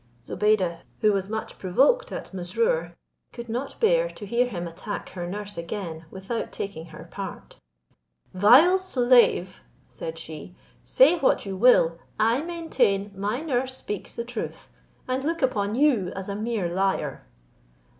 Zobeide, 0.25 0.79
who 1.01 1.13
was 1.13 1.29
much 1.29 1.59
provoked 1.59 2.11
at 2.11 2.33
Mesrour, 2.33 2.95
could 3.31 3.47
not 3.47 3.79
bear 3.79 4.09
to 4.09 4.25
hear 4.25 4.47
him 4.47 4.67
attack 4.67 5.09
her 5.09 5.27
nurse 5.27 5.59
again 5.59 6.05
without 6.09 6.51
taking 6.51 6.87
her 6.87 7.07
part: 7.11 7.59
"Vile 8.33 8.79
slave," 8.79 9.61
said 9.87 10.17
she, 10.17 10.55
"say 10.83 11.19
what 11.19 11.45
you 11.45 11.55
will, 11.55 11.99
I 12.19 12.41
maintain 12.41 13.11
my 13.15 13.41
nurse 13.41 13.77
speaks 13.77 14.15
the 14.15 14.25
truth, 14.25 14.67
and 15.07 15.23
look 15.23 15.43
upon 15.43 15.75
you 15.75 16.07
as 16.15 16.27
a 16.29 16.35
mere 16.35 16.67
liar." 16.73 17.27